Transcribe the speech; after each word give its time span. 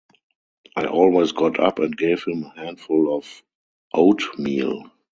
I 0.75 0.85
always 0.87 1.31
got 1.31 1.59
up 1.59 1.77
and 1.77 1.95
gave 1.95 2.23
him 2.23 2.41
a 2.45 2.55
handful 2.59 3.15
of 3.15 3.43
oatmeal. 3.93 4.89